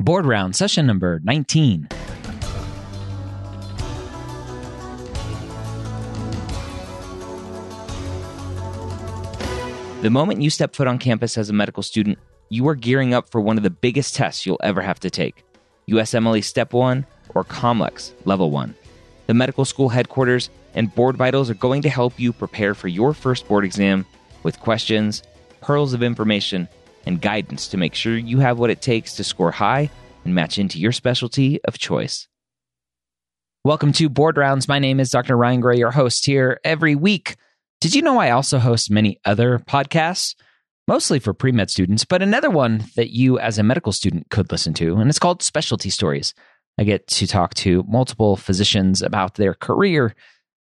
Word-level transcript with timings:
Board 0.00 0.24
round 0.24 0.56
session 0.56 0.86
number 0.86 1.20
19. 1.24 1.86
The 10.00 10.08
moment 10.08 10.40
you 10.40 10.48
step 10.48 10.74
foot 10.74 10.86
on 10.86 10.96
campus 10.96 11.36
as 11.36 11.50
a 11.50 11.52
medical 11.52 11.82
student, 11.82 12.18
you 12.48 12.66
are 12.68 12.74
gearing 12.74 13.12
up 13.12 13.30
for 13.30 13.42
one 13.42 13.58
of 13.58 13.62
the 13.62 13.68
biggest 13.68 14.16
tests 14.16 14.46
you'll 14.46 14.58
ever 14.62 14.80
have 14.80 14.98
to 15.00 15.10
take 15.10 15.44
USMLE 15.90 16.42
Step 16.44 16.72
1 16.72 17.04
or 17.34 17.44
COMLEX 17.44 18.12
Level 18.24 18.50
1. 18.50 18.74
The 19.26 19.34
medical 19.34 19.66
school 19.66 19.90
headquarters 19.90 20.48
and 20.72 20.94
Board 20.94 21.18
Vitals 21.18 21.50
are 21.50 21.54
going 21.54 21.82
to 21.82 21.90
help 21.90 22.18
you 22.18 22.32
prepare 22.32 22.74
for 22.74 22.88
your 22.88 23.12
first 23.12 23.46
board 23.46 23.66
exam 23.66 24.06
with 24.44 24.60
questions, 24.60 25.22
pearls 25.60 25.92
of 25.92 26.02
information, 26.02 26.68
and 27.06 27.20
guidance 27.20 27.68
to 27.68 27.76
make 27.76 27.94
sure 27.94 28.16
you 28.16 28.38
have 28.40 28.58
what 28.58 28.70
it 28.70 28.82
takes 28.82 29.14
to 29.16 29.24
score 29.24 29.50
high 29.50 29.90
and 30.24 30.34
match 30.34 30.58
into 30.58 30.78
your 30.78 30.92
specialty 30.92 31.62
of 31.64 31.78
choice. 31.78 32.28
Welcome 33.64 33.92
to 33.92 34.08
Board 34.08 34.36
Rounds. 34.36 34.68
My 34.68 34.78
name 34.78 35.00
is 35.00 35.10
Dr. 35.10 35.36
Ryan 35.36 35.60
Gray, 35.60 35.76
your 35.76 35.90
host 35.90 36.24
here 36.24 36.60
every 36.64 36.94
week. 36.94 37.36
Did 37.80 37.94
you 37.94 38.02
know 38.02 38.18
I 38.18 38.30
also 38.30 38.58
host 38.58 38.90
many 38.90 39.18
other 39.24 39.58
podcasts, 39.58 40.34
mostly 40.88 41.18
for 41.18 41.34
pre 41.34 41.52
med 41.52 41.70
students, 41.70 42.04
but 42.04 42.22
another 42.22 42.50
one 42.50 42.84
that 42.96 43.10
you 43.10 43.38
as 43.38 43.58
a 43.58 43.62
medical 43.62 43.92
student 43.92 44.30
could 44.30 44.50
listen 44.50 44.74
to, 44.74 44.96
and 44.96 45.10
it's 45.10 45.18
called 45.18 45.42
Specialty 45.42 45.90
Stories. 45.90 46.34
I 46.78 46.84
get 46.84 47.06
to 47.08 47.26
talk 47.26 47.52
to 47.56 47.84
multiple 47.86 48.36
physicians 48.36 49.02
about 49.02 49.34
their 49.34 49.52
career, 49.52 50.14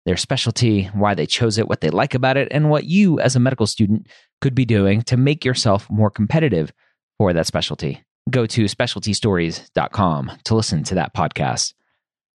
their 0.06 0.16
specialty, 0.16 0.84
why 0.94 1.14
they 1.14 1.26
chose 1.26 1.58
it, 1.58 1.68
what 1.68 1.82
they 1.82 1.90
like 1.90 2.14
about 2.14 2.36
it, 2.36 2.48
and 2.52 2.70
what 2.70 2.84
you 2.84 3.20
as 3.20 3.36
a 3.36 3.40
medical 3.40 3.66
student 3.66 4.06
could 4.40 4.54
be 4.54 4.64
doing 4.64 5.02
to 5.02 5.16
make 5.16 5.44
yourself 5.44 5.90
more 5.90 6.10
competitive 6.10 6.72
for 7.18 7.32
that 7.32 7.46
specialty. 7.46 8.02
Go 8.30 8.46
to 8.46 8.64
specialtystories.com 8.64 10.32
to 10.44 10.54
listen 10.54 10.84
to 10.84 10.94
that 10.94 11.14
podcast. 11.14 11.74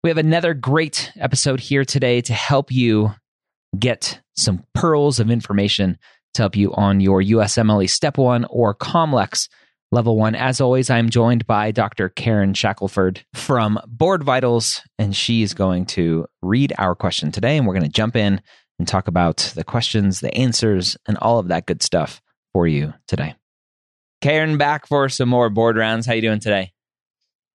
We 0.03 0.11
have 0.11 0.19
another 0.19 0.55
great 0.55 1.13
episode 1.16 1.60
here 1.60 1.85
today 1.85 2.21
to 2.23 2.33
help 2.33 2.73
you 2.73 3.15
get 3.79 4.21
some 4.37 4.65
pearls 4.75 5.21
of 5.21 5.30
information 5.30 5.99
to 6.35 6.43
help 6.43 6.57
you 6.57 6.73
on 6.75 7.01
your 7.01 7.23
USMLE 7.23 7.91
Step 7.91 8.16
1 8.16 8.47
or 8.47 8.75
COMLEX 8.75 9.49
Level 9.91 10.19
1. 10.19 10.35
As 10.35 10.61
always, 10.61 10.91
I'm 10.91 11.09
joined 11.09 11.47
by 11.47 11.71
Dr. 11.71 12.11
Karen 12.11 12.53
Shackelford 12.53 13.25
from 13.33 13.79
Board 13.87 14.23
Vitals, 14.23 14.83
and 14.99 15.17
she's 15.17 15.55
going 15.55 15.87
to 15.87 16.27
read 16.43 16.75
our 16.77 16.95
question 16.95 17.33
today, 17.33 17.57
and 17.57 17.67
we're 17.67 17.73
going 17.73 17.87
to 17.87 17.89
jump 17.89 18.15
in 18.15 18.43
and 18.79 18.87
talk 18.87 19.09
about 19.09 19.51
the 19.55 19.65
questions, 19.65 20.21
the 20.21 20.35
answers, 20.35 20.99
and 21.07 21.16
all 21.19 21.39
of 21.39 21.49
that 21.49 21.65
good 21.65 21.83
stuff 21.83 22.21
for 22.53 22.66
you 22.66 22.93
today. 23.07 23.35
Karen, 24.21 24.59
back 24.59 24.87
for 24.87 25.09
some 25.09 25.31
more 25.31 25.49
board 25.49 25.79
rounds. 25.79 26.05
How 26.05 26.13
are 26.13 26.16
you 26.16 26.23
doing 26.23 26.41
today? 26.41 26.73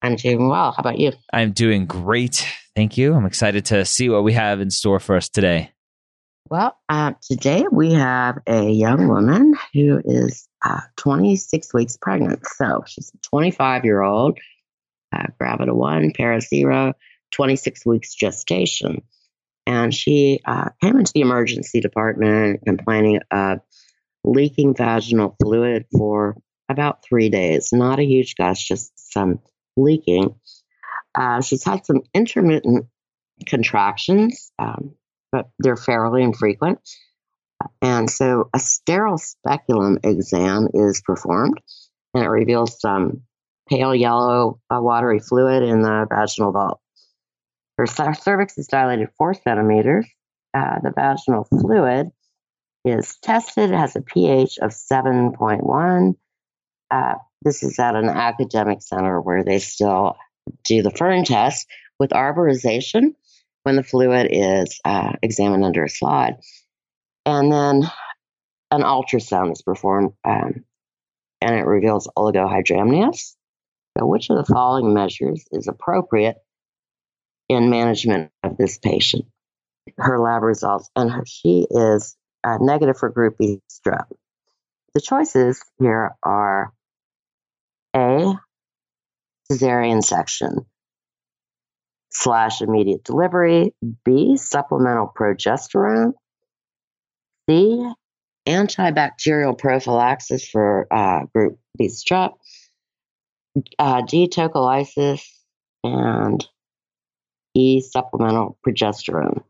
I'm 0.01 0.15
doing 0.15 0.49
well. 0.49 0.71
How 0.71 0.81
about 0.81 0.97
you? 0.97 1.11
I'm 1.31 1.51
doing 1.51 1.85
great. 1.85 2.47
Thank 2.75 2.97
you. 2.97 3.13
I'm 3.13 3.27
excited 3.27 3.65
to 3.65 3.85
see 3.85 4.09
what 4.09 4.23
we 4.23 4.33
have 4.33 4.59
in 4.59 4.71
store 4.71 4.99
for 4.99 5.15
us 5.15 5.29
today. 5.29 5.71
Well, 6.49 6.75
uh, 6.89 7.13
today 7.21 7.65
we 7.71 7.93
have 7.93 8.39
a 8.47 8.69
young 8.69 9.07
woman 9.07 9.53
who 9.73 10.01
is 10.03 10.47
uh, 10.63 10.81
26 10.97 11.73
weeks 11.73 11.97
pregnant. 11.97 12.45
So 12.55 12.83
she's 12.87 13.11
a 13.13 13.17
25 13.29 13.85
year 13.85 14.01
old, 14.01 14.39
uh, 15.13 15.27
gravida 15.39 15.73
one, 15.73 16.11
para 16.11 16.41
zero, 16.41 16.93
26 17.31 17.85
weeks 17.85 18.13
gestation. 18.15 19.01
And 19.65 19.93
she 19.93 20.39
uh, 20.45 20.69
came 20.81 20.97
into 20.97 21.13
the 21.13 21.21
emergency 21.21 21.79
department 21.79 22.61
complaining 22.65 23.21
of 23.31 23.59
leaking 24.23 24.75
vaginal 24.75 25.35
fluid 25.41 25.85
for 25.97 26.35
about 26.69 27.03
three 27.03 27.29
days. 27.29 27.69
Not 27.71 27.99
a 27.99 28.05
huge 28.05 28.35
gush, 28.35 28.67
just 28.67 28.91
some 28.95 29.39
leaking. 29.77 30.35
Uh, 31.15 31.41
she's 31.41 31.63
had 31.63 31.85
some 31.85 32.01
intermittent 32.13 32.87
contractions. 33.45 34.51
Um, 34.59 34.95
but 35.33 35.49
they're 35.59 35.75
fairly 35.75 36.23
infrequent. 36.23 36.79
And 37.81 38.09
so 38.09 38.49
a 38.53 38.59
sterile 38.59 39.17
speculum 39.17 39.99
exam 40.03 40.67
is 40.73 41.01
performed, 41.01 41.59
and 42.13 42.23
it 42.23 42.29
reveals 42.29 42.79
some 42.79 43.21
pale 43.69 43.95
yellow 43.95 44.59
uh, 44.69 44.79
watery 44.81 45.19
fluid 45.19 45.63
in 45.63 45.81
the 45.81 46.05
vaginal 46.09 46.51
vault. 46.51 46.79
Her 47.77 47.87
cervix 47.87 48.57
is 48.57 48.67
dilated 48.67 49.09
four 49.17 49.33
centimeters. 49.33 50.07
Uh, 50.53 50.79
the 50.83 50.91
vaginal 50.91 51.45
fluid 51.45 52.11
is 52.85 53.17
tested. 53.21 53.71
It 53.71 53.77
has 53.77 53.95
a 53.95 54.01
pH 54.01 54.59
of 54.59 54.71
7.1. 54.71 56.15
Uh, 56.91 57.15
this 57.41 57.63
is 57.63 57.79
at 57.79 57.95
an 57.95 58.09
academic 58.09 58.81
center 58.81 59.19
where 59.19 59.43
they 59.43 59.59
still 59.59 60.15
do 60.63 60.83
the 60.83 60.91
Fern 60.91 61.23
test 61.23 61.67
with 61.99 62.11
arborization 62.11 63.15
when 63.63 63.75
the 63.75 63.83
fluid 63.83 64.27
is 64.29 64.79
uh, 64.85 65.13
examined 65.21 65.65
under 65.65 65.85
a 65.85 65.89
slide. 65.89 66.35
And 67.25 67.51
then 67.51 67.83
an 68.71 68.81
ultrasound 68.81 69.53
is 69.53 69.61
performed 69.61 70.13
um, 70.25 70.65
and 71.41 71.55
it 71.55 71.65
reveals 71.65 72.09
oligohydramnios. 72.17 73.35
So, 73.97 74.05
which 74.05 74.29
of 74.29 74.37
the 74.37 74.51
following 74.51 74.93
measures 74.93 75.45
is 75.51 75.67
appropriate 75.67 76.37
in 77.49 77.69
management 77.69 78.31
of 78.43 78.57
this 78.57 78.77
patient? 78.79 79.25
Her 79.97 80.19
lab 80.19 80.41
results, 80.41 80.89
and 80.95 81.11
her, 81.11 81.23
she 81.25 81.67
is 81.69 82.15
uh, 82.43 82.57
negative 82.59 82.97
for 82.97 83.09
group 83.09 83.37
B 83.37 83.59
strep. 83.69 84.05
The 84.93 85.01
choices 85.01 85.61
here 85.79 86.15
are 86.23 86.73
A, 87.95 88.33
cesarean 89.51 90.03
section, 90.03 90.65
slash 92.09 92.61
immediate 92.61 93.03
delivery. 93.03 93.73
B, 94.05 94.37
supplemental 94.37 95.11
progesterone. 95.15 96.13
C, 97.49 97.91
antibacterial 98.47 99.57
prophylaxis 99.57 100.47
for 100.47 100.87
uh, 100.91 101.25
group 101.33 101.59
B 101.77 101.87
strep. 101.87 102.33
Uh, 103.77 104.01
D, 104.01 104.27
tocolysis. 104.27 105.21
And 105.83 106.45
E, 107.53 107.81
supplemental 107.81 108.57
progesterone. 108.65 109.43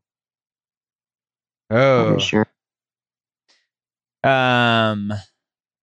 Oh. 1.69 2.17
Sure. 2.17 2.47
Um, 4.23 5.13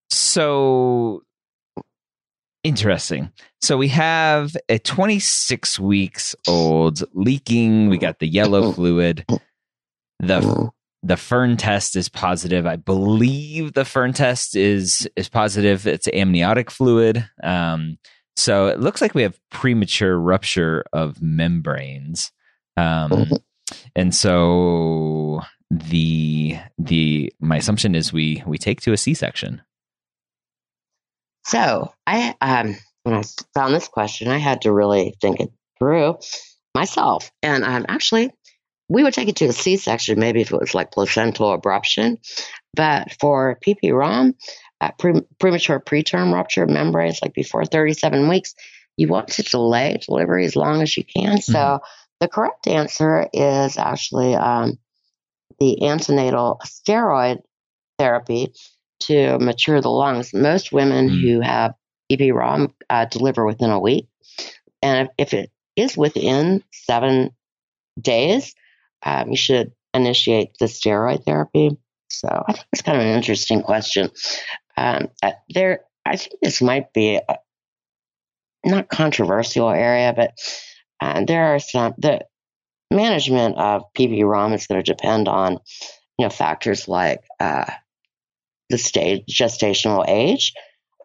so 0.09 1.23
Interesting. 2.63 3.31
So 3.61 3.75
we 3.75 3.87
have 3.87 4.55
a 4.69 4.77
26 4.77 5.79
weeks 5.79 6.35
old 6.47 7.03
leaking. 7.13 7.89
We 7.89 7.97
got 7.97 8.19
the 8.19 8.27
yellow 8.27 8.71
fluid. 8.71 9.25
The 10.19 10.69
the 11.03 11.17
Fern 11.17 11.57
test 11.57 11.95
is 11.95 12.09
positive. 12.09 12.65
I 12.65 12.75
believe 12.75 13.73
the 13.73 13.85
Fern 13.85 14.13
test 14.13 14.55
is 14.55 15.07
is 15.15 15.29
positive. 15.29 15.87
It's 15.87 16.07
amniotic 16.13 16.69
fluid. 16.69 17.27
Um, 17.43 17.97
so 18.35 18.67
it 18.67 18.79
looks 18.79 19.01
like 19.01 19.13
we 19.13 19.23
have 19.23 19.39
premature 19.49 20.17
rupture 20.17 20.85
of 20.93 21.21
membranes. 21.21 22.31
Um, 22.77 23.31
and 23.95 24.13
so 24.15 25.41
the 25.69 26.57
the 26.77 27.33
my 27.39 27.57
assumption 27.57 27.95
is 27.95 28.13
we 28.13 28.43
we 28.45 28.57
take 28.57 28.81
to 28.81 28.93
a 28.93 28.97
C 28.97 29.13
section. 29.13 29.61
So 31.45 31.91
I, 32.05 32.35
um, 32.41 32.77
when 33.03 33.15
I 33.15 33.23
found 33.53 33.73
this 33.73 33.87
question, 33.87 34.27
I 34.27 34.37
had 34.37 34.61
to 34.61 34.71
really 34.71 35.15
think 35.21 35.39
it 35.39 35.49
through 35.79 36.17
myself. 36.75 37.31
And 37.41 37.63
um, 37.63 37.85
actually, 37.87 38.31
we 38.91 39.03
would 39.03 39.13
take 39.13 39.29
it 39.29 39.37
to 39.37 39.45
a 39.45 39.53
C-section, 39.53 40.19
maybe 40.19 40.41
if 40.41 40.51
it 40.51 40.59
was 40.59 40.75
like 40.75 40.91
placental 40.91 41.57
abruption. 41.57 42.17
But 42.75 43.13
for 43.19 43.57
PP-ROM, 43.65 44.35
uh, 44.81 44.91
pre- 44.99 45.21
premature 45.39 45.79
preterm 45.79 46.33
rupture 46.33 46.63
of 46.63 46.69
membranes, 46.69 47.21
like 47.21 47.33
before 47.33 47.63
37 47.63 48.27
weeks, 48.27 48.53
you 48.97 49.07
want 49.07 49.29
to 49.29 49.43
delay 49.43 49.97
delivery 50.05 50.45
as 50.45 50.57
long 50.57 50.81
as 50.81 50.97
you 50.97 51.05
can. 51.05 51.37
Mm-hmm. 51.37 51.51
So 51.51 51.79
the 52.19 52.27
correct 52.27 52.67
answer 52.67 53.29
is 53.31 53.77
actually 53.77 54.35
um, 54.35 54.77
the 55.59 55.87
antenatal 55.87 56.59
steroid 56.65 57.41
therapy 57.97 58.53
to 59.01 59.39
mature 59.39 59.79
the 59.79 59.89
lungs. 59.89 60.33
Most 60.33 60.73
women 60.73 61.09
mm. 61.09 61.21
who 61.21 61.39
have 61.39 61.75
PP-ROM 62.11 62.73
uh, 62.89 63.05
deliver 63.05 63.45
within 63.45 63.69
a 63.69 63.79
week. 63.79 64.07
And 64.81 65.07
if, 65.17 65.27
if, 65.27 65.33
it 65.33 65.51
is 65.77 65.95
within 65.95 66.63
seven 66.71 67.31
days, 67.99 68.53
um, 69.03 69.29
you 69.29 69.37
should 69.37 69.71
initiate 69.93 70.57
the 70.59 70.65
steroid 70.65 71.25
therapy. 71.25 71.77
So 72.09 72.27
I 72.27 72.53
think 72.53 72.65
it's 72.73 72.81
kind 72.81 72.97
of 72.97 73.05
an 73.05 73.15
interesting 73.15 73.61
question. 73.61 74.11
Um, 74.77 75.09
uh, 75.23 75.31
there, 75.49 75.81
I 76.05 76.17
think 76.17 76.35
this 76.41 76.61
might 76.61 76.93
be 76.93 77.15
a, 77.15 77.37
not 78.65 78.89
controversial 78.89 79.69
area, 79.69 80.13
but 80.15 80.33
uh, 80.99 81.25
there 81.25 81.55
are 81.55 81.59
some 81.59 81.93
the 81.97 82.25
management 82.91 83.57
of 83.57 83.83
PP-ROM 83.97 84.53
is 84.53 84.67
going 84.67 84.83
to 84.83 84.93
depend 84.93 85.27
on 85.27 85.53
you 86.17 86.25
know 86.25 86.29
factors 86.29 86.87
like 86.87 87.23
uh, 87.39 87.71
the 88.69 88.77
stage 88.77 89.23
gestational 89.29 90.05
age. 90.07 90.53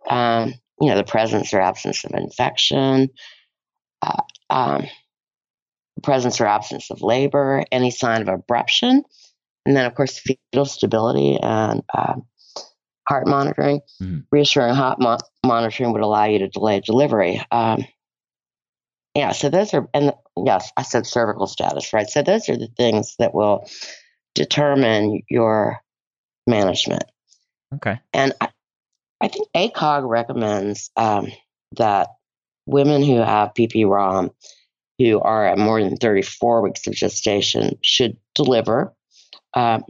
Um, 0.09 0.55
you 0.81 0.89
know, 0.89 0.97
the 0.97 1.05
presence 1.05 1.55
or 1.55 1.61
absence 1.61 2.05
of 2.05 2.13
infection, 2.13 3.09
uh, 4.03 4.23
um, 4.51 4.87
presence 6.03 6.41
or 6.41 6.47
absence 6.47 6.91
of 6.91 7.03
labor, 7.03 7.65
any 7.73 7.91
sign 7.91 8.23
of 8.23 8.29
abruption, 8.29 9.03
and 9.65 9.77
then, 9.77 9.87
of 9.87 9.95
course, 9.95 10.19
fetal 10.19 10.65
stability 10.65 11.39
and 11.43 11.83
uh, 11.93 12.15
heart 13.09 13.27
monitoring. 13.27 13.81
Mm-hmm. 14.01 14.19
Reassuring 14.31 14.75
heart 14.75 15.01
mo- 15.01 15.19
monitoring 15.45 15.93
would 15.93 16.03
allow 16.03 16.25
you 16.25 16.41
to 16.41 16.49
delay 16.49 16.81
delivery. 16.81 17.43
Um, 17.51 17.85
yeah, 19.15 19.33
so 19.33 19.49
those 19.49 19.73
are, 19.75 19.89
and 19.95 20.13
yes, 20.37 20.71
I 20.77 20.83
said 20.83 21.07
cervical 21.07 21.47
status, 21.47 21.93
right? 21.93 22.09
So 22.09 22.23
those 22.23 22.49
are 22.49 22.57
the 22.57 22.69
things 22.77 23.17
that 23.19 23.35
will 23.35 23.69
determine 24.35 25.23
your 25.31 25.81
management. 26.47 27.05
Okay. 27.75 27.99
And 28.13 28.35
I, 28.41 28.49
I 29.21 29.29
think 29.29 29.49
ACOG 29.57 30.09
recommends 30.09 30.91
um, 30.97 31.29
that 31.77 32.09
women 32.67 33.03
who 33.03 33.17
have 33.17 33.55
PPROM 33.55 34.31
who 34.99 35.21
are 35.21 35.47
at 35.47 35.59
more 35.59 35.83
than 35.83 35.97
34 35.97 36.63
weeks 36.63 36.87
of 36.87 36.95
gestation 36.95 37.79
should 37.83 38.17
deliver, 38.35 38.95
um, 39.55 39.85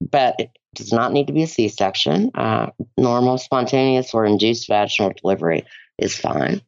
but 0.00 0.36
it 0.38 0.50
does 0.74 0.92
not 0.92 1.12
need 1.12 1.26
to 1.26 1.32
be 1.32 1.42
a 1.42 1.46
C 1.46 1.68
section. 1.68 2.30
Uh, 2.34 2.70
normal, 2.96 3.38
spontaneous, 3.38 4.14
or 4.14 4.24
induced 4.24 4.68
vaginal 4.68 5.12
delivery 5.20 5.64
is 5.98 6.16
fine. 6.16 6.62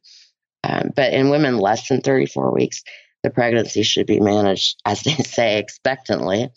Um, 0.63 0.91
but 0.95 1.13
in 1.13 1.29
women 1.29 1.57
less 1.57 1.87
than 1.87 2.01
34 2.01 2.53
weeks, 2.53 2.83
the 3.23 3.29
pregnancy 3.29 3.83
should 3.83 4.07
be 4.07 4.19
managed, 4.19 4.79
as 4.85 5.01
they 5.01 5.11
say, 5.23 5.57
expectantly, 5.57 6.49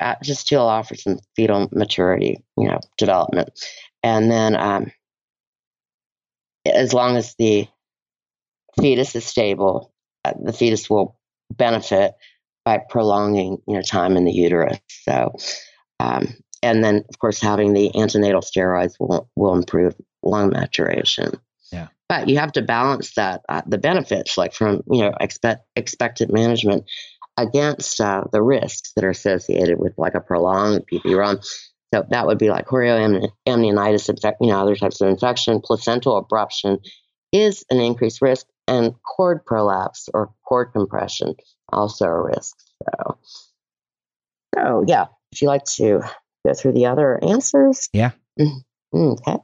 uh, 0.00 0.16
just 0.22 0.48
to 0.48 0.56
allow 0.56 0.82
for 0.82 0.96
some 0.96 1.18
fetal 1.36 1.68
maturity, 1.72 2.42
you 2.56 2.68
know, 2.68 2.80
development. 2.98 3.50
And 4.02 4.30
then, 4.30 4.56
um, 4.56 4.92
as 6.66 6.92
long 6.92 7.16
as 7.16 7.34
the 7.38 7.66
fetus 8.80 9.14
is 9.14 9.24
stable, 9.24 9.91
the 10.40 10.52
fetus 10.52 10.88
will 10.88 11.18
benefit 11.50 12.14
by 12.64 12.78
prolonging, 12.88 13.58
you 13.66 13.74
know, 13.74 13.82
time 13.82 14.16
in 14.16 14.24
the 14.24 14.32
uterus. 14.32 14.78
So, 14.88 15.32
um, 16.00 16.28
and 16.62 16.82
then 16.82 17.04
of 17.08 17.18
course 17.18 17.40
having 17.40 17.72
the 17.72 17.94
antenatal 17.96 18.40
steroids 18.40 18.94
will 19.00 19.28
will 19.36 19.54
improve 19.54 19.94
lung 20.22 20.50
maturation. 20.50 21.40
Yeah. 21.72 21.88
But 22.08 22.28
you 22.28 22.38
have 22.38 22.52
to 22.52 22.62
balance 22.62 23.14
that 23.14 23.42
uh, 23.48 23.62
the 23.66 23.78
benefits, 23.78 24.38
like 24.38 24.54
from 24.54 24.82
you 24.90 25.02
know 25.02 25.12
expect 25.20 25.66
expected 25.74 26.32
management, 26.32 26.84
against 27.36 28.00
uh, 28.00 28.24
the 28.32 28.42
risks 28.42 28.92
that 28.94 29.04
are 29.04 29.10
associated 29.10 29.78
with 29.78 29.94
like 29.98 30.14
a 30.14 30.20
prolonged 30.20 30.84
PPROM. 30.90 31.44
So 31.92 32.04
that 32.08 32.26
would 32.26 32.38
be 32.38 32.48
like 32.48 32.66
chorioamnionitis, 32.66 34.08
infect, 34.08 34.38
you 34.40 34.48
know, 34.48 34.60
other 34.60 34.76
types 34.76 35.00
of 35.00 35.08
infection, 35.08 35.60
placental 35.60 36.24
abruption 36.24 36.78
is 37.32 37.64
an 37.70 37.80
increased 37.80 38.22
risk, 38.22 38.46
and 38.72 38.94
cord 39.02 39.44
prolapse 39.44 40.08
or 40.14 40.32
cord 40.44 40.72
compression 40.72 41.34
also 41.70 42.06
a 42.06 42.22
risk. 42.22 42.56
So, 42.82 43.18
so 44.54 44.84
yeah, 44.86 45.06
would 45.30 45.40
you 45.40 45.48
like 45.48 45.64
to 45.76 46.02
go 46.46 46.54
through 46.54 46.72
the 46.72 46.86
other 46.86 47.22
answers? 47.22 47.88
Yeah. 47.92 48.12
Mm-hmm. 48.40 48.96
Okay. 48.96 49.36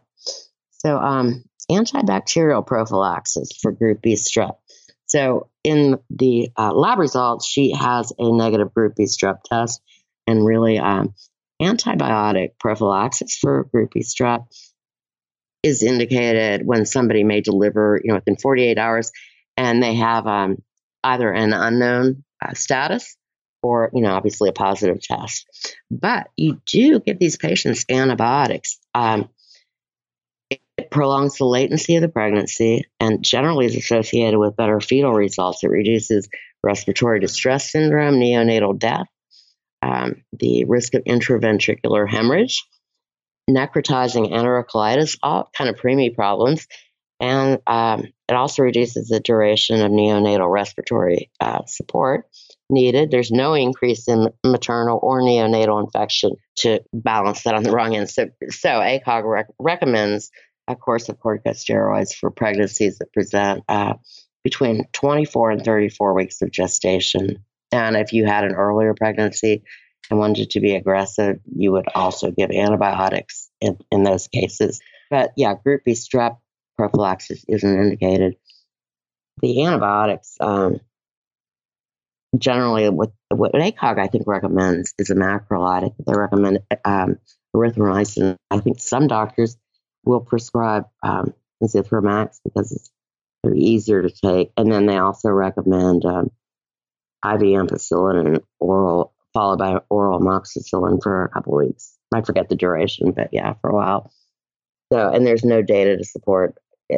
So, 0.71 0.97
um, 0.97 1.45
antibacterial 1.71 2.67
prophylaxis 2.67 3.53
for 3.61 3.73
group 3.73 4.01
B 4.01 4.15
strep. 4.15 4.57
So, 5.07 5.51
in 5.63 5.99
the 6.09 6.51
uh, 6.57 6.73
lab 6.73 6.99
results, 6.99 7.47
she 7.47 7.73
has 7.73 8.13
a 8.19 8.33
negative 8.33 8.73
group 8.73 8.97
B 8.97 9.05
strep 9.05 9.43
test, 9.43 9.83
and 10.27 10.45
really, 10.47 10.79
um, 10.79 11.15
antibiotic 11.61 12.53
prophylaxis 12.59 13.37
for 13.37 13.65
group 13.65 13.93
B 13.93 14.01
strep 14.01 14.47
is 15.63 15.83
indicated 15.83 16.65
when 16.65 16.87
somebody 16.87 17.25
may 17.25 17.41
deliver, 17.41 18.01
you 18.03 18.11
know, 18.11 18.17
within 18.17 18.37
48 18.37 18.79
hours, 18.79 19.11
and 19.57 19.83
they 19.83 19.95
have 19.95 20.27
um, 20.27 20.63
either 21.03 21.33
an 21.33 21.53
unknown 21.53 22.25
uh, 22.45 22.55
status 22.55 23.17
or, 23.63 23.91
you 23.93 24.03
know, 24.03 24.13
obviously 24.13 24.49
a 24.49 24.53
positive 24.53 25.01
test. 25.01 25.47
But 25.91 26.29
you 26.37 26.61
do 26.67 27.01
give 27.01 27.19
these 27.19 27.37
patients 27.37 27.85
antibiotics. 27.89 28.79
Um, 28.95 29.29
it 30.51 30.91
prolongs 30.93 31.39
the 31.39 31.45
latency 31.45 31.97
of 31.97 32.03
the 32.03 32.09
pregnancy 32.09 32.85
and 33.01 33.23
generally 33.23 33.67
is 33.67 33.75
associated 33.75 34.39
with 34.39 34.57
better 34.57 34.81
fetal 34.81 35.13
results. 35.13 35.65
It 35.65 35.71
reduces 35.71 36.29
respiratory 36.63 37.19
distress 37.19 37.73
syndrome, 37.73 38.15
neonatal 38.15 38.79
death, 38.79 39.07
um, 39.83 40.23
the 40.33 40.65
risk 40.65 40.95
of 40.95 41.03
intraventricular 41.05 42.09
hemorrhage, 42.09 42.65
necrotizing 43.49 44.33
enterocolitis, 44.33 45.19
all 45.23 45.51
kind 45.57 45.71
of 45.71 45.77
preemie 45.77 46.15
problems. 46.15 46.67
And 47.21 47.61
um, 47.67 48.05
it 48.29 48.35
also 48.35 48.63
reduces 48.63 49.09
the 49.09 49.21
duration 49.21 49.81
of 49.81 49.91
neonatal 49.91 50.51
respiratory 50.51 51.31
uh, 51.41 51.65
support 51.67 52.29
needed. 52.71 53.11
There's 53.11 53.31
no 53.31 53.55
increase 53.55 54.07
in 54.07 54.29
maternal 54.45 55.01
or 55.03 55.21
neonatal 55.21 55.83
infection 55.83 56.37
to 56.57 56.81
balance 56.93 57.43
that 57.43 57.55
on 57.55 57.63
the 57.63 57.73
wrong 57.73 57.97
end. 57.97 58.11
So, 58.11 58.29
so 58.51 58.69
ACOG 58.69 59.25
rec- 59.25 59.55
recommends 59.59 60.31
a 60.69 60.77
course 60.77 61.09
of 61.09 61.19
corticosteroids 61.19 62.15
for 62.15 62.31
pregnancies 62.31 62.99
that 62.99 63.13
present 63.13 63.65
uh, 63.69 63.95
between 64.45 64.85
24 64.93 65.53
and 65.53 65.65
34 65.65 66.15
weeks 66.15 66.43
of 66.43 66.53
gestation. 66.53 67.45
And 67.73 67.97
if 67.97 68.13
you 68.13 68.27
had 68.27 68.45
an 68.45 68.55
earlier 68.55 68.95
pregnancy 68.95 69.65
and 70.11 70.19
wanted 70.19 70.51
to 70.51 70.61
be 70.61 70.75
aggressive, 70.75 71.41
you 71.55 71.73
would 71.73 71.87
also 71.95 72.31
give 72.31 72.51
antibiotics 72.51 73.51
in, 73.61 73.79
in 73.91 74.03
those 74.03 74.29
cases. 74.29 74.81
But 75.11 75.33
yeah, 75.37 75.55
group 75.55 75.85
B 75.85 75.93
strep 75.93 76.39
prophylaxis 76.77 77.45
isn't 77.49 77.81
indicated. 77.81 78.37
The 79.41 79.65
antibiotics, 79.65 80.37
um, 80.41 80.81
generally, 82.37 82.89
what, 82.89 83.13
what 83.31 83.53
ACOG 83.53 83.99
I 83.99 84.09
think 84.09 84.27
recommends 84.27 84.95
is 84.99 85.11
a 85.11 85.15
macrolide. 85.15 85.95
They 86.05 86.13
recommend 86.15 86.61
um, 86.85 87.19
erythromycin. 87.55 88.37
I 88.51 88.61
think 88.61 88.81
some 88.81 89.07
doctors 89.07 89.57
will 90.05 90.21
prescribe 90.21 90.85
um, 91.03 91.35
Zithromax 91.63 92.41
because 92.45 92.73
it's 92.73 92.91
easier 93.55 94.03
to 94.03 94.11
take. 94.11 94.53
And 94.57 94.71
then 94.71 94.87
they 94.87 94.99
also 94.99 95.31
recommend 95.31 96.05
um, 96.05 96.31
IV 97.25 97.41
ampicillin 97.41 98.27
and 98.27 98.41
oral, 98.61 99.15
followed 99.35 99.59
by 99.59 99.79
oral 99.91 100.21
amoxicillin 100.21 101.03
for 101.03 101.25
a 101.25 101.29
couple 101.29 101.57
weeks. 101.57 101.97
I 102.15 102.23
forget 102.23 102.49
the 102.49 102.57
duration, 102.57 103.13
but 103.13 103.29
yeah, 103.33 103.55
for 103.61 103.71
a 103.71 103.75
while. 103.75 104.11
So, 104.93 105.11
and 105.11 105.27
there's 105.27 105.45
no 105.45 105.63
data 105.63 105.97
to 105.97 106.05
support. 106.05 106.55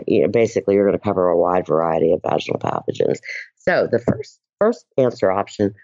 You 0.06 0.22
know, 0.22 0.28
basically, 0.28 0.74
you're 0.74 0.86
going 0.86 0.98
to 0.98 1.04
cover 1.04 1.28
a 1.28 1.36
wide 1.36 1.66
variety 1.66 2.12
of 2.12 2.22
vaginal 2.22 2.60
pathogens. 2.60 3.18
So, 3.56 3.88
the 3.90 3.98
first 3.98 4.38
first 4.60 4.86
answer 4.96 5.30
option, 5.30 5.74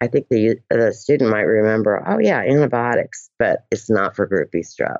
I 0.00 0.08
think 0.08 0.26
the 0.28 0.56
the 0.68 0.92
student 0.92 1.30
might 1.30 1.42
remember. 1.42 2.02
Oh 2.06 2.18
yeah, 2.18 2.40
antibiotics, 2.40 3.30
but 3.38 3.64
it's 3.70 3.88
not 3.88 4.14
for 4.14 4.26
group 4.26 4.50
B 4.50 4.60
strep. 4.60 4.98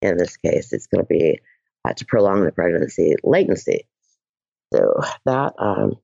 In 0.00 0.16
this 0.16 0.38
case, 0.38 0.72
it's 0.72 0.86
going 0.86 1.04
to 1.04 1.08
be 1.08 1.40
uh, 1.84 1.92
to 1.92 2.06
prolong 2.06 2.42
the 2.44 2.52
pregnancy 2.52 3.14
latency. 3.22 3.86
So 4.72 5.00
that, 5.26 5.52
um, 5.58 5.96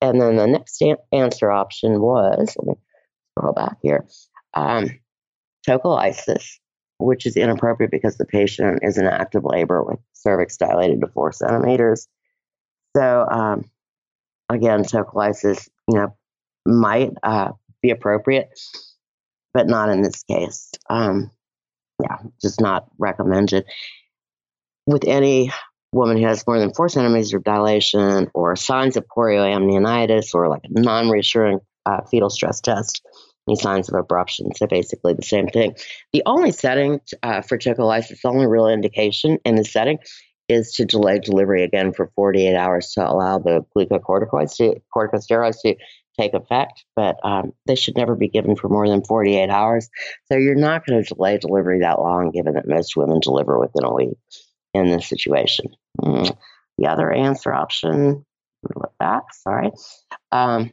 and 0.00 0.20
then 0.20 0.36
the 0.36 0.46
next 0.46 0.80
an- 0.82 0.96
answer 1.12 1.50
option 1.50 2.00
was. 2.00 2.56
Let 2.56 2.66
me 2.66 2.74
scroll 3.42 3.52
back 3.52 3.76
here. 3.82 4.06
Um, 4.54 4.90
tocolysis, 5.66 6.58
which 6.98 7.26
is 7.26 7.36
inappropriate 7.36 7.90
because 7.90 8.16
the 8.16 8.24
patient 8.24 8.80
is 8.82 8.98
in 8.98 9.06
active 9.06 9.44
labor 9.44 9.82
with 9.82 9.98
cervix 10.12 10.56
dilated 10.56 11.00
to 11.00 11.08
four 11.08 11.32
centimeters. 11.32 12.08
So, 12.96 13.26
um, 13.30 13.70
again, 14.48 14.84
tocolysis, 14.84 15.68
you 15.88 15.98
know, 15.98 16.16
might 16.66 17.10
uh, 17.22 17.52
be 17.80 17.90
appropriate, 17.90 18.60
but 19.54 19.66
not 19.66 19.88
in 19.88 20.02
this 20.02 20.22
case. 20.24 20.70
Um, 20.88 21.30
yeah, 22.00 22.18
just 22.40 22.60
not 22.60 22.86
recommended. 22.98 23.64
With 24.86 25.04
any 25.06 25.50
woman 25.92 26.16
who 26.16 26.26
has 26.26 26.46
more 26.46 26.58
than 26.58 26.74
four 26.74 26.88
centimeters 26.88 27.34
of 27.34 27.44
dilation 27.44 28.30
or 28.34 28.56
signs 28.56 28.96
of 28.96 29.06
chorioamnionitis 29.06 30.34
or 30.34 30.48
like 30.48 30.62
a 30.64 30.80
non 30.80 31.08
reassuring 31.08 31.60
uh, 31.86 32.02
fetal 32.10 32.30
stress 32.30 32.60
test, 32.60 33.02
any 33.48 33.56
signs 33.56 33.88
of 33.88 33.94
abruption. 33.94 34.56
So 34.56 34.66
basically 34.66 35.14
the 35.14 35.22
same 35.22 35.48
thing. 35.48 35.74
The 36.12 36.22
only 36.26 36.52
setting 36.52 37.00
uh, 37.22 37.42
for 37.42 37.58
tocolysis, 37.58 38.20
the 38.22 38.28
only 38.28 38.46
real 38.46 38.68
indication 38.68 39.38
in 39.44 39.56
the 39.56 39.64
setting 39.64 39.98
is 40.48 40.72
to 40.74 40.84
delay 40.84 41.18
delivery 41.18 41.62
again 41.62 41.92
for 41.92 42.10
48 42.14 42.54
hours 42.54 42.92
to 42.92 43.08
allow 43.08 43.38
the 43.38 43.64
glucocorticoids 43.76 44.56
to 44.56 44.80
corticosteroids 44.94 45.60
to 45.62 45.76
take 46.18 46.34
effect, 46.34 46.84
but 46.94 47.16
um, 47.24 47.52
they 47.66 47.74
should 47.74 47.96
never 47.96 48.14
be 48.14 48.28
given 48.28 48.54
for 48.54 48.68
more 48.68 48.86
than 48.86 49.02
48 49.02 49.48
hours. 49.48 49.88
So 50.26 50.36
you're 50.36 50.54
not 50.54 50.84
going 50.84 51.02
to 51.02 51.14
delay 51.14 51.38
delivery 51.38 51.80
that 51.80 52.00
long, 52.00 52.30
given 52.32 52.54
that 52.54 52.68
most 52.68 52.96
women 52.96 53.20
deliver 53.20 53.58
within 53.58 53.84
a 53.84 53.94
week 53.94 54.18
in 54.74 54.90
this 54.90 55.08
situation. 55.08 55.66
Mm. 56.00 56.36
The 56.78 56.86
other 56.86 57.10
answer 57.10 57.52
option, 57.52 58.24
look 58.74 58.92
back, 58.98 59.22
sorry. 59.32 59.70
Um, 60.30 60.72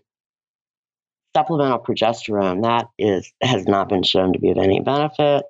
supplemental 1.36 1.80
progesterone, 1.80 2.64
that 2.64 2.88
is 2.98 3.32
has 3.42 3.66
not 3.66 3.90
been 3.90 4.04
shown 4.04 4.34
to 4.34 4.40
be 4.40 4.52
of 4.52 4.58
any 4.58 4.80
benefit. 4.80 5.46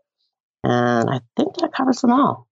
And 0.64 1.10
I 1.10 1.22
think 1.38 1.56
that 1.58 1.74
covers 1.74 2.02
them 2.02 2.12
all. 2.12 2.48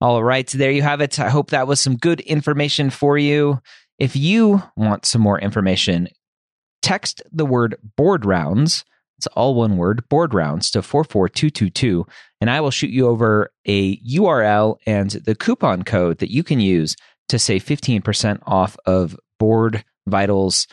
All 0.00 0.22
right, 0.22 0.46
there 0.46 0.70
you 0.70 0.82
have 0.82 1.00
it. 1.00 1.18
I 1.18 1.30
hope 1.30 1.50
that 1.50 1.66
was 1.66 1.80
some 1.80 1.96
good 1.96 2.20
information 2.20 2.90
for 2.90 3.16
you. 3.16 3.60
If 3.98 4.14
you 4.14 4.62
want 4.76 5.06
some 5.06 5.22
more 5.22 5.40
information, 5.40 6.08
text 6.82 7.22
the 7.32 7.46
word 7.46 7.76
board 7.96 8.26
rounds. 8.26 8.84
It's 9.16 9.26
all 9.28 9.54
one 9.54 9.78
word, 9.78 10.06
board 10.10 10.34
rounds 10.34 10.70
to 10.72 10.82
44222, 10.82 12.06
and 12.42 12.50
I 12.50 12.60
will 12.60 12.70
shoot 12.70 12.90
you 12.90 13.08
over 13.08 13.50
a 13.64 13.96
URL 14.00 14.76
and 14.86 15.10
the 15.10 15.34
coupon 15.34 15.84
code 15.84 16.18
that 16.18 16.30
you 16.30 16.44
can 16.44 16.60
use 16.60 16.96
to 17.30 17.38
save 17.38 17.64
15% 17.64 18.40
off 18.46 18.76
of 18.84 19.16
Board 19.38 19.84
Vitals 20.06 20.66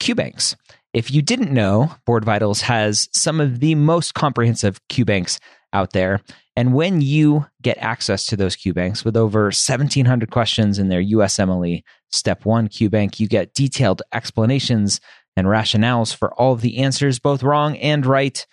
Q 0.00 0.14
banks. 0.14 0.56
If 0.92 1.10
you 1.10 1.22
didn't 1.22 1.52
know, 1.52 1.94
Board 2.04 2.24
Vitals 2.24 2.62
has 2.62 3.08
some 3.12 3.40
of 3.40 3.60
the 3.60 3.76
most 3.76 4.14
comprehensive 4.14 4.80
Q 4.88 5.04
banks 5.04 5.38
out 5.72 5.92
there. 5.92 6.20
And 6.56 6.74
when 6.74 7.00
you 7.00 7.46
get 7.62 7.78
access 7.78 8.26
to 8.26 8.36
those 8.36 8.56
Q 8.56 8.74
banks 8.74 9.04
with 9.04 9.16
over 9.16 9.44
1,700 9.44 10.30
questions 10.30 10.78
in 10.78 10.88
their 10.88 11.02
USMLE 11.02 11.84
Step 12.10 12.44
1 12.44 12.68
Q 12.68 12.90
bank, 12.90 13.20
you 13.20 13.28
get 13.28 13.54
detailed 13.54 14.02
explanations 14.12 15.00
and 15.36 15.46
rationales 15.46 16.14
for 16.14 16.34
all 16.34 16.52
of 16.52 16.60
the 16.60 16.78
answers, 16.78 17.20
both 17.20 17.44
wrong 17.44 17.76
and 17.76 18.04
right. 18.04 18.44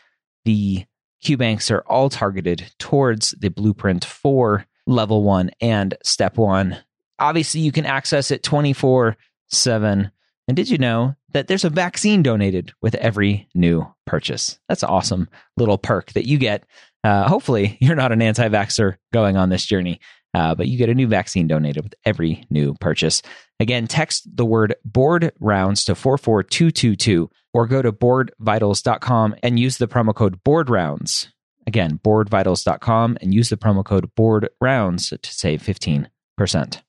The 0.45 0.85
Q 1.23 1.37
banks 1.37 1.71
are 1.71 1.83
all 1.87 2.09
targeted 2.09 2.71
towards 2.77 3.31
the 3.31 3.49
blueprint 3.49 4.05
for 4.05 4.65
level 4.85 5.23
one 5.23 5.49
and 5.59 5.97
step 6.03 6.37
one. 6.37 6.77
Obviously, 7.17 7.61
you 7.61 7.71
can 7.71 7.87
access 7.87 8.29
it 8.29 8.43
24 8.43 9.17
7 9.49 10.11
and 10.47 10.55
did 10.55 10.69
you 10.69 10.77
know 10.77 11.15
that 11.37 11.47
there's 11.47 11.63
a 11.63 11.69
vaccine 11.69 12.23
donated 12.23 12.73
with 12.81 12.95
every 12.95 13.47
new 13.53 13.85
purchase? 14.07 14.57
That's 14.67 14.81
an 14.81 14.89
awesome 14.89 15.29
little 15.55 15.77
perk 15.77 16.11
that 16.13 16.25
you 16.25 16.39
get. 16.39 16.65
Uh, 17.03 17.27
hopefully, 17.27 17.77
you're 17.81 17.95
not 17.95 18.11
an 18.11 18.23
anti 18.23 18.49
vaxxer 18.49 18.95
going 19.13 19.37
on 19.37 19.49
this 19.49 19.63
journey, 19.63 19.99
uh, 20.33 20.55
but 20.55 20.67
you 20.67 20.79
get 20.79 20.89
a 20.89 20.95
new 20.95 21.07
vaccine 21.07 21.45
donated 21.45 21.83
with 21.83 21.93
every 22.05 22.43
new 22.49 22.73
purchase. 22.81 23.21
Again, 23.59 23.85
text 23.85 24.27
the 24.35 24.45
word 24.45 24.75
board 24.83 25.31
rounds 25.39 25.85
to 25.85 25.93
44222 25.93 27.29
or 27.53 27.67
go 27.67 27.83
to 27.83 27.91
boardvitals.com 27.91 29.35
and 29.43 29.59
use 29.59 29.77
the 29.77 29.87
promo 29.87 30.15
code 30.15 30.43
board 30.43 30.71
rounds. 30.71 31.31
Again, 31.67 31.99
boardvitals.com 32.03 33.19
and 33.21 33.31
use 33.31 33.49
the 33.49 33.57
promo 33.57 33.85
code 33.85 34.09
board 34.15 34.49
rounds 34.59 35.09
to 35.09 35.19
save 35.23 35.61
15%. 35.61 36.81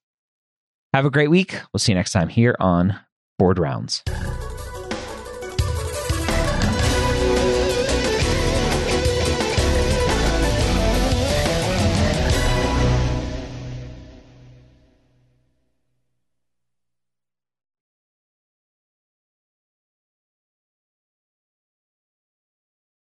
Have 0.94 1.04
a 1.04 1.10
great 1.10 1.28
week. 1.28 1.60
We'll 1.72 1.80
see 1.80 1.92
you 1.92 1.96
next 1.96 2.12
time 2.12 2.30
here 2.30 2.56
on 2.58 2.98
board 3.38 3.58
rounds. 3.58 4.02